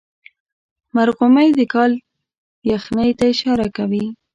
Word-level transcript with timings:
مرغومی 0.95 1.49
د 1.57 1.59
کال 1.73 1.91
یخنۍ 2.71 3.11
ته 3.17 3.25
اشاره 3.33 3.67
کوي. 3.77 4.05